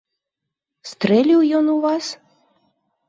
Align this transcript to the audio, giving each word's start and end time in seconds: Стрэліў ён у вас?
Стрэліў 0.93 1.39
ён 1.59 1.65
у 1.75 1.79
вас? 1.87 2.05